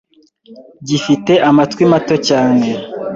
gifite 0.87 1.33
amatwi 1.49 1.83
mato 1.91 2.15
cyane 2.27 2.67